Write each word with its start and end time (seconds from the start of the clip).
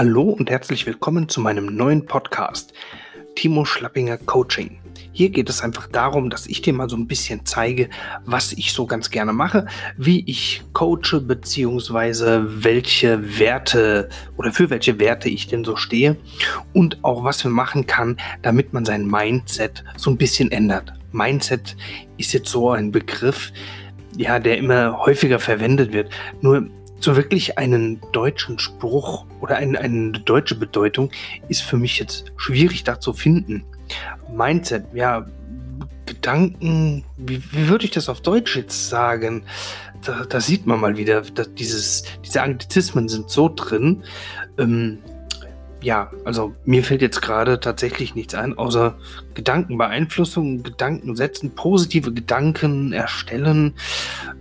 Hallo 0.00 0.22
und 0.22 0.48
herzlich 0.48 0.86
willkommen 0.86 1.28
zu 1.28 1.42
meinem 1.42 1.76
neuen 1.76 2.06
Podcast, 2.06 2.72
Timo 3.34 3.66
Schlappinger 3.66 4.16
Coaching. 4.16 4.78
Hier 5.12 5.28
geht 5.28 5.50
es 5.50 5.60
einfach 5.60 5.88
darum, 5.88 6.30
dass 6.30 6.46
ich 6.46 6.62
dir 6.62 6.72
mal 6.72 6.88
so 6.88 6.96
ein 6.96 7.06
bisschen 7.06 7.44
zeige, 7.44 7.90
was 8.24 8.54
ich 8.54 8.72
so 8.72 8.86
ganz 8.86 9.10
gerne 9.10 9.34
mache, 9.34 9.66
wie 9.98 10.24
ich 10.26 10.62
coache, 10.72 11.20
beziehungsweise 11.20 12.46
welche 12.64 13.38
Werte 13.38 14.08
oder 14.38 14.52
für 14.52 14.70
welche 14.70 14.98
Werte 14.98 15.28
ich 15.28 15.48
denn 15.48 15.66
so 15.66 15.76
stehe 15.76 16.16
und 16.72 17.04
auch 17.04 17.22
was 17.22 17.44
man 17.44 17.52
machen 17.52 17.86
kann, 17.86 18.16
damit 18.40 18.72
man 18.72 18.86
sein 18.86 19.06
Mindset 19.06 19.84
so 19.98 20.10
ein 20.10 20.16
bisschen 20.16 20.50
ändert. 20.50 20.94
Mindset 21.12 21.76
ist 22.16 22.32
jetzt 22.32 22.48
so 22.48 22.70
ein 22.70 22.90
Begriff, 22.90 23.52
ja, 24.16 24.38
der 24.38 24.56
immer 24.56 25.04
häufiger 25.04 25.38
verwendet 25.38 25.92
wird. 25.92 26.10
Nur 26.40 26.70
so 27.00 27.16
wirklich 27.16 27.58
einen 27.58 28.00
deutschen 28.12 28.58
Spruch 28.58 29.26
oder 29.40 29.56
ein, 29.56 29.76
eine 29.76 30.12
deutsche 30.12 30.54
Bedeutung 30.54 31.10
ist 31.48 31.62
für 31.62 31.76
mich 31.76 31.98
jetzt 31.98 32.32
schwierig 32.36 32.84
da 32.84 33.00
zu 33.00 33.12
finden. 33.12 33.64
Mindset, 34.32 34.84
ja, 34.94 35.26
Gedanken, 36.06 37.04
wie, 37.16 37.42
wie 37.52 37.68
würde 37.68 37.84
ich 37.84 37.90
das 37.92 38.08
auf 38.08 38.20
Deutsch 38.20 38.56
jetzt 38.56 38.88
sagen? 38.88 39.44
Da, 40.04 40.24
da 40.28 40.40
sieht 40.40 40.66
man 40.66 40.80
mal 40.80 40.96
wieder, 40.96 41.22
dass 41.22 41.54
dieses, 41.54 42.04
diese 42.24 42.42
Anglizismen 42.42 43.08
sind 43.08 43.30
so 43.30 43.48
drin. 43.54 44.02
Ähm, 44.58 44.98
ja, 45.82 46.10
also 46.24 46.54
mir 46.64 46.84
fällt 46.84 47.00
jetzt 47.00 47.22
gerade 47.22 47.60
tatsächlich 47.60 48.14
nichts 48.14 48.34
ein, 48.34 48.58
außer 48.58 48.98
Gedankenbeeinflussung, 49.34 50.62
Gedanken 50.62 51.16
setzen, 51.16 51.54
positive 51.54 52.12
Gedanken 52.12 52.92
erstellen. 52.92 53.74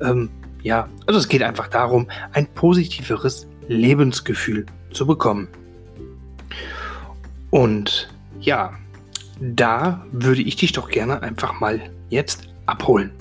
Ähm, 0.01 0.29
ja, 0.61 0.89
also 1.05 1.19
es 1.19 1.27
geht 1.27 1.43
einfach 1.43 1.67
darum, 1.67 2.07
ein 2.33 2.47
positiveres 2.47 3.47
Lebensgefühl 3.67 4.65
zu 4.91 5.05
bekommen. 5.05 5.47
Und 7.49 8.09
ja, 8.39 8.73
da 9.39 10.05
würde 10.11 10.41
ich 10.41 10.55
dich 10.55 10.71
doch 10.71 10.89
gerne 10.89 11.21
einfach 11.21 11.59
mal 11.59 11.79
jetzt 12.09 12.49
abholen. 12.65 13.11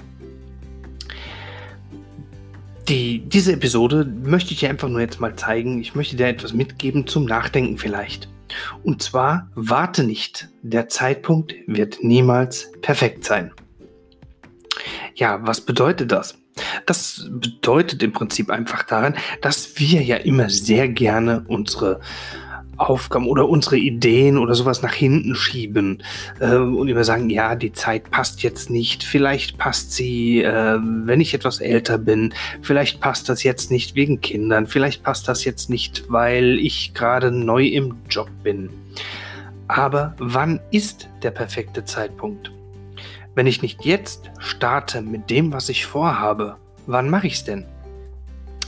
Die, 2.89 3.21
diese 3.21 3.53
Episode 3.53 4.05
möchte 4.05 4.53
ich 4.53 4.61
dir 4.61 4.71
einfach 4.71 4.89
nur 4.89 5.01
jetzt 5.01 5.21
mal 5.21 5.37
zeigen. 5.37 5.81
Ich 5.81 5.95
möchte 5.95 6.17
dir 6.17 6.27
etwas 6.27 6.55
mitgeben 6.55 7.07
zum 7.07 7.27
Nachdenken 7.27 7.77
vielleicht. 7.77 8.29
Und 8.83 9.03
zwar, 9.03 9.51
warte 9.55 10.05
nicht. 10.05 10.49
Der 10.63 10.89
Zeitpunkt 10.89 11.55
wird 11.67 12.03
niemals 12.03 12.73
perfekt 12.81 13.25
sein. 13.25 13.53
Ja, 15.15 15.47
was 15.47 15.61
bedeutet 15.61 16.13
das? 16.13 16.39
Das 16.87 17.29
bedeutet 17.31 18.03
im 18.03 18.13
Prinzip 18.13 18.51
einfach 18.51 18.83
daran, 18.83 19.15
dass 19.43 19.79
wir 19.79 20.03
ja 20.03 20.17
immer 20.17 20.51
sehr 20.51 20.89
gerne 20.89 21.45
unsere 21.49 22.01
Aufgaben 22.79 23.27
oder 23.27 23.49
unsere 23.49 23.77
Ideen 23.77 24.39
oder 24.39 24.55
sowas 24.55 24.83
nach 24.83 24.95
hinten 24.95 25.35
schieben 25.35 26.03
äh, 26.39 26.55
und 26.55 26.89
immer 26.89 27.05
sagen, 27.05 27.29
ja, 27.29 27.57
die 27.57 27.73
Zeit 27.73 28.11
passt 28.11 28.43
jetzt 28.43 28.71
nicht, 28.71 29.03
vielleicht 29.03 29.59
passt 29.59 29.93
sie, 29.93 30.43
äh, 30.43 30.79
wenn 30.81 31.21
ich 31.21 31.35
etwas 31.35 31.61
älter 31.61 31.99
bin, 31.99 32.33
vielleicht 32.63 33.01
passt 33.01 33.29
das 33.29 33.43
jetzt 33.43 33.71
nicht 33.71 33.97
wegen 33.97 34.21
Kindern, 34.21 34.69
vielleicht 34.69 35.03
passt 35.03 35.27
das 35.29 35.45
jetzt 35.45 35.69
nicht, 35.69 36.05
weil 36.09 36.59
ich 36.61 36.95
gerade 36.95 37.33
neu 37.33 37.67
im 37.67 37.97
Job 38.09 38.31
bin. 38.45 38.71
Aber 39.67 40.15
wann 40.19 40.61
ist 40.71 41.09
der 41.23 41.33
perfekte 41.33 41.85
Zeitpunkt? 41.85 42.53
Wenn 43.35 43.47
ich 43.47 43.61
nicht 43.61 43.85
jetzt 43.85 44.31
starte 44.39 45.03
mit 45.03 45.31
dem, 45.31 45.53
was 45.53 45.69
ich 45.69 45.85
vorhabe, 45.85 46.57
wann 46.89 47.11
mache 47.11 47.27
ich 47.27 47.35
es 47.35 47.45
denn? 47.45 47.65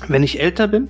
Wenn 0.07 0.23
ich 0.23 0.41
älter 0.41 0.69
bin, 0.69 0.89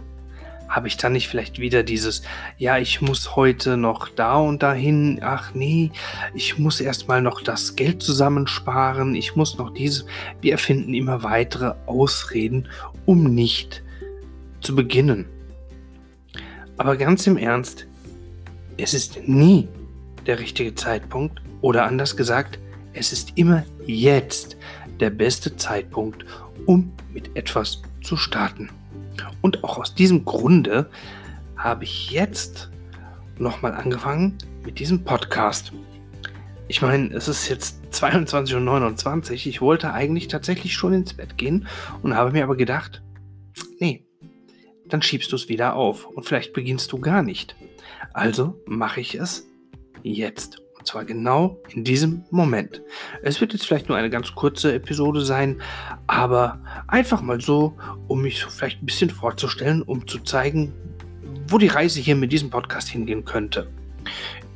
habe 0.68 0.88
ich 0.88 0.96
dann 0.96 1.12
nicht 1.12 1.28
vielleicht 1.28 1.58
wieder 1.58 1.82
dieses, 1.82 2.22
ja, 2.58 2.78
ich 2.78 3.00
muss 3.00 3.34
heute 3.34 3.76
noch 3.76 4.08
da 4.08 4.36
und 4.36 4.62
dahin, 4.62 5.20
ach 5.22 5.54
nee, 5.54 5.90
ich 6.34 6.58
muss 6.58 6.80
erstmal 6.80 7.22
noch 7.22 7.40
das 7.40 7.74
Geld 7.74 8.02
zusammensparen, 8.02 9.14
ich 9.14 9.34
muss 9.34 9.58
noch 9.58 9.72
diese, 9.72 10.04
wir 10.40 10.52
erfinden 10.52 10.94
immer 10.94 11.22
weitere 11.22 11.74
Ausreden, 11.86 12.68
um 13.06 13.34
nicht 13.34 13.82
zu 14.60 14.76
beginnen. 14.76 15.26
Aber 16.76 16.96
ganz 16.96 17.26
im 17.26 17.36
Ernst, 17.36 17.86
es 18.76 18.94
ist 18.94 19.28
nie 19.28 19.68
der 20.26 20.38
richtige 20.38 20.74
Zeitpunkt 20.74 21.40
oder 21.60 21.84
anders 21.84 22.16
gesagt, 22.16 22.58
es 22.92 23.12
ist 23.12 23.32
immer 23.36 23.64
jetzt 23.86 24.56
der 25.00 25.10
beste 25.10 25.56
Zeitpunkt, 25.56 26.24
um 26.66 26.92
mit 27.12 27.36
etwas 27.36 27.82
zu 28.02 28.16
starten. 28.16 28.70
Und 29.40 29.64
auch 29.64 29.78
aus 29.78 29.94
diesem 29.94 30.24
Grunde 30.24 30.90
habe 31.56 31.84
ich 31.84 32.10
jetzt 32.10 32.70
nochmal 33.38 33.72
angefangen 33.72 34.38
mit 34.64 34.78
diesem 34.78 35.04
Podcast. 35.04 35.72
Ich 36.68 36.82
meine, 36.82 37.12
es 37.14 37.26
ist 37.26 37.48
jetzt 37.48 37.80
22.29 37.92 39.30
Uhr. 39.30 39.34
Ich 39.34 39.60
wollte 39.60 39.92
eigentlich 39.92 40.28
tatsächlich 40.28 40.74
schon 40.74 40.92
ins 40.92 41.14
Bett 41.14 41.36
gehen 41.36 41.66
und 42.02 42.14
habe 42.14 42.32
mir 42.32 42.44
aber 42.44 42.56
gedacht, 42.56 43.02
nee, 43.80 44.06
dann 44.86 45.02
schiebst 45.02 45.32
du 45.32 45.36
es 45.36 45.48
wieder 45.48 45.74
auf 45.74 46.06
und 46.06 46.24
vielleicht 46.24 46.52
beginnst 46.52 46.92
du 46.92 46.98
gar 46.98 47.22
nicht. 47.22 47.56
Also 48.12 48.60
mache 48.66 49.00
ich 49.00 49.14
es 49.14 49.46
jetzt. 50.02 50.62
Und 50.80 50.86
zwar 50.86 51.04
genau 51.04 51.58
in 51.74 51.84
diesem 51.84 52.24
Moment. 52.30 52.80
Es 53.22 53.38
wird 53.42 53.52
jetzt 53.52 53.66
vielleicht 53.66 53.90
nur 53.90 53.98
eine 53.98 54.08
ganz 54.08 54.34
kurze 54.34 54.72
Episode 54.72 55.20
sein, 55.20 55.60
aber 56.06 56.58
einfach 56.88 57.20
mal 57.20 57.38
so, 57.38 57.76
um 58.08 58.22
mich 58.22 58.42
vielleicht 58.46 58.82
ein 58.82 58.86
bisschen 58.86 59.10
vorzustellen, 59.10 59.82
um 59.82 60.08
zu 60.08 60.20
zeigen, 60.20 60.72
wo 61.48 61.58
die 61.58 61.66
Reise 61.66 62.00
hier 62.00 62.16
mit 62.16 62.32
diesem 62.32 62.48
Podcast 62.48 62.88
hingehen 62.88 63.26
könnte. 63.26 63.70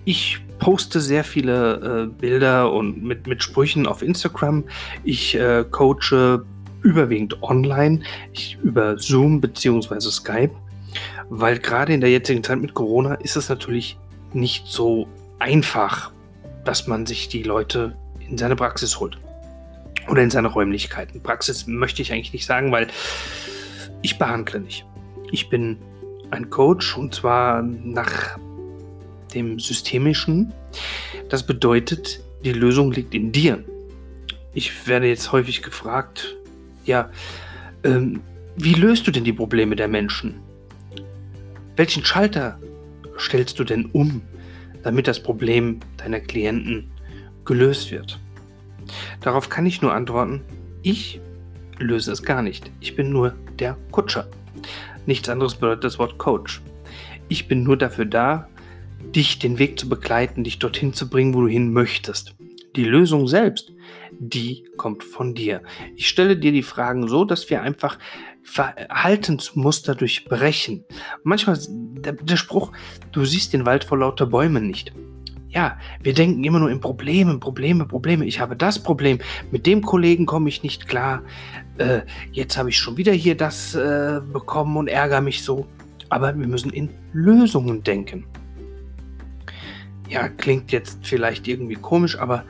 Ich 0.06 0.40
poste 0.58 1.02
sehr 1.02 1.24
viele 1.24 2.06
äh, 2.08 2.20
Bilder 2.20 2.72
und 2.72 3.02
mit, 3.02 3.26
mit 3.26 3.42
Sprüchen 3.42 3.86
auf 3.86 4.00
Instagram. 4.00 4.64
Ich 5.02 5.34
äh, 5.34 5.62
coache 5.70 6.42
überwiegend 6.80 7.42
online, 7.42 8.00
ich, 8.32 8.56
über 8.62 8.96
Zoom 8.96 9.42
bzw. 9.42 10.00
Skype, 10.10 10.54
weil 11.28 11.58
gerade 11.58 11.92
in 11.92 12.00
der 12.00 12.08
jetzigen 12.08 12.42
Zeit 12.42 12.62
mit 12.62 12.72
Corona 12.72 13.14
ist 13.16 13.36
es 13.36 13.50
natürlich 13.50 13.98
nicht 14.32 14.66
so 14.66 15.06
einfach, 15.38 16.13
dass 16.64 16.86
man 16.86 17.06
sich 17.06 17.28
die 17.28 17.42
Leute 17.42 17.96
in 18.28 18.38
seine 18.38 18.56
Praxis 18.56 18.98
holt. 19.00 19.18
Oder 20.08 20.22
in 20.22 20.30
seine 20.30 20.48
Räumlichkeiten. 20.48 21.22
Praxis 21.22 21.66
möchte 21.66 22.02
ich 22.02 22.12
eigentlich 22.12 22.32
nicht 22.32 22.46
sagen, 22.46 22.72
weil 22.72 22.88
ich 24.02 24.18
behandle 24.18 24.60
nicht. 24.60 24.84
Ich 25.30 25.48
bin 25.48 25.78
ein 26.30 26.50
Coach 26.50 26.96
und 26.96 27.14
zwar 27.14 27.62
nach 27.62 28.38
dem 29.34 29.58
Systemischen. 29.58 30.52
Das 31.28 31.46
bedeutet, 31.46 32.20
die 32.44 32.52
Lösung 32.52 32.92
liegt 32.92 33.14
in 33.14 33.32
dir. 33.32 33.64
Ich 34.52 34.86
werde 34.86 35.08
jetzt 35.08 35.32
häufig 35.32 35.62
gefragt, 35.62 36.36
ja, 36.84 37.10
ähm, 37.82 38.20
wie 38.56 38.74
löst 38.74 39.06
du 39.06 39.10
denn 39.10 39.24
die 39.24 39.32
Probleme 39.32 39.74
der 39.74 39.88
Menschen? 39.88 40.40
Welchen 41.76 42.04
Schalter 42.04 42.58
stellst 43.18 43.58
du 43.58 43.64
denn 43.64 43.86
um? 43.86 44.22
Damit 44.84 45.08
das 45.08 45.20
Problem 45.20 45.80
deiner 45.96 46.20
Klienten 46.20 46.90
gelöst 47.44 47.90
wird? 47.90 48.20
Darauf 49.20 49.48
kann 49.48 49.66
ich 49.66 49.82
nur 49.82 49.92
antworten, 49.92 50.42
ich 50.82 51.20
löse 51.78 52.12
es 52.12 52.22
gar 52.22 52.42
nicht. 52.42 52.70
Ich 52.80 52.94
bin 52.94 53.10
nur 53.10 53.34
der 53.58 53.76
Kutscher. 53.90 54.28
Nichts 55.06 55.28
anderes 55.28 55.56
bedeutet 55.56 55.84
das 55.84 55.98
Wort 55.98 56.18
Coach. 56.18 56.62
Ich 57.28 57.48
bin 57.48 57.62
nur 57.62 57.76
dafür 57.76 58.04
da, 58.04 58.48
dich 59.14 59.38
den 59.38 59.58
Weg 59.58 59.78
zu 59.78 59.88
begleiten, 59.88 60.44
dich 60.44 60.58
dorthin 60.58 60.92
zu 60.92 61.08
bringen, 61.08 61.34
wo 61.34 61.42
du 61.42 61.48
hin 61.48 61.72
möchtest. 61.72 62.34
Die 62.76 62.84
Lösung 62.84 63.28
selbst, 63.28 63.72
die 64.18 64.66
kommt 64.76 65.04
von 65.04 65.34
dir. 65.34 65.62
Ich 65.96 66.08
stelle 66.08 66.36
dir 66.36 66.52
die 66.52 66.62
Fragen 66.62 67.08
so, 67.08 67.24
dass 67.24 67.48
wir 67.50 67.62
einfach 67.62 67.98
Verhaltensmuster 68.42 69.94
durchbrechen. 69.94 70.84
Manchmal 71.22 71.58
der, 72.04 72.12
der 72.14 72.36
Spruch, 72.36 72.72
du 73.12 73.24
siehst 73.24 73.52
den 73.52 73.66
Wald 73.66 73.84
vor 73.84 73.98
lauter 73.98 74.26
Bäumen 74.26 74.66
nicht. 74.66 74.92
Ja, 75.54 75.78
wir 76.02 76.14
denken 76.14 76.42
immer 76.42 76.58
nur 76.58 76.70
in 76.70 76.80
Probleme, 76.80 77.38
Probleme, 77.38 77.86
Probleme. 77.86 78.24
Ich 78.24 78.40
habe 78.40 78.56
das 78.56 78.80
Problem, 78.80 79.20
mit 79.52 79.66
dem 79.66 79.82
Kollegen 79.82 80.26
komme 80.26 80.48
ich 80.48 80.64
nicht 80.64 80.88
klar. 80.88 81.22
Äh, 81.78 82.00
jetzt 82.32 82.58
habe 82.58 82.70
ich 82.70 82.76
schon 82.76 82.96
wieder 82.96 83.12
hier 83.12 83.36
das 83.36 83.74
äh, 83.76 84.20
bekommen 84.32 84.76
und 84.76 84.88
ärgere 84.88 85.20
mich 85.20 85.44
so. 85.44 85.66
Aber 86.08 86.36
wir 86.36 86.46
müssen 86.48 86.70
in 86.70 86.90
Lösungen 87.12 87.84
denken. 87.84 88.26
Ja, 90.08 90.28
klingt 90.28 90.72
jetzt 90.72 90.98
vielleicht 91.06 91.46
irgendwie 91.46 91.76
komisch, 91.76 92.18
aber 92.18 92.44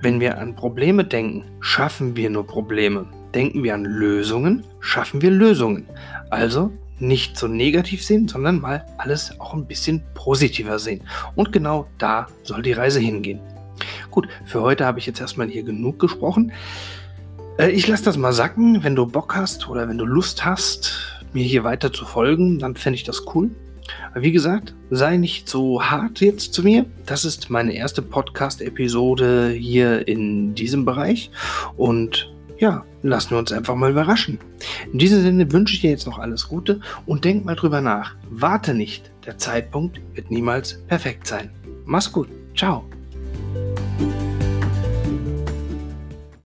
wenn 0.00 0.18
wir 0.18 0.38
an 0.38 0.56
Probleme 0.56 1.04
denken, 1.04 1.44
schaffen 1.60 2.16
wir 2.16 2.30
nur 2.30 2.46
Probleme. 2.46 3.06
Denken 3.34 3.62
wir 3.62 3.74
an 3.74 3.84
Lösungen, 3.84 4.64
schaffen 4.80 5.20
wir 5.20 5.30
Lösungen. 5.30 5.86
Also 6.30 6.72
nicht 7.00 7.36
so 7.36 7.48
negativ 7.48 8.04
sehen, 8.04 8.28
sondern 8.28 8.60
mal 8.60 8.84
alles 8.98 9.38
auch 9.40 9.54
ein 9.54 9.66
bisschen 9.66 10.02
positiver 10.14 10.78
sehen. 10.78 11.02
Und 11.34 11.52
genau 11.52 11.86
da 11.98 12.26
soll 12.42 12.62
die 12.62 12.72
Reise 12.72 13.00
hingehen. 13.00 13.40
Gut, 14.10 14.28
für 14.44 14.62
heute 14.62 14.84
habe 14.84 14.98
ich 14.98 15.06
jetzt 15.06 15.20
erstmal 15.20 15.48
hier 15.48 15.62
genug 15.62 15.98
gesprochen. 15.98 16.52
Äh, 17.58 17.70
ich 17.70 17.86
lasse 17.86 18.04
das 18.04 18.16
mal 18.16 18.32
sacken. 18.32 18.82
Wenn 18.82 18.96
du 18.96 19.06
Bock 19.06 19.34
hast 19.34 19.68
oder 19.68 19.88
wenn 19.88 19.98
du 19.98 20.04
Lust 20.04 20.44
hast, 20.44 21.24
mir 21.32 21.44
hier 21.44 21.64
weiter 21.64 21.92
zu 21.92 22.04
folgen, 22.04 22.58
dann 22.58 22.76
fände 22.76 22.96
ich 22.96 23.04
das 23.04 23.22
cool. 23.34 23.50
Wie 24.14 24.32
gesagt, 24.32 24.74
sei 24.90 25.16
nicht 25.16 25.48
so 25.48 25.82
hart 25.82 26.20
jetzt 26.20 26.54
zu 26.54 26.62
mir. 26.62 26.86
Das 27.06 27.24
ist 27.24 27.50
meine 27.50 27.74
erste 27.74 28.02
Podcast-Episode 28.02 29.50
hier 29.50 30.06
in 30.06 30.54
diesem 30.54 30.84
Bereich. 30.84 31.30
Und 31.76 32.32
ja, 32.58 32.84
lassen 33.02 33.30
wir 33.30 33.38
uns 33.38 33.52
einfach 33.52 33.74
mal 33.74 33.90
überraschen. 33.90 34.38
In 34.92 34.98
diesem 34.98 35.22
Sinne 35.22 35.50
wünsche 35.52 35.74
ich 35.74 35.80
dir 35.80 35.90
jetzt 35.90 36.06
noch 36.06 36.18
alles 36.18 36.48
Gute 36.48 36.80
und 37.06 37.24
denk 37.24 37.44
mal 37.44 37.56
drüber 37.56 37.80
nach. 37.80 38.14
Warte 38.30 38.74
nicht, 38.74 39.10
der 39.26 39.38
Zeitpunkt 39.38 40.00
wird 40.14 40.30
niemals 40.30 40.78
perfekt 40.88 41.26
sein. 41.26 41.50
Mach's 41.84 42.12
gut. 42.12 42.28
Ciao. 42.56 42.84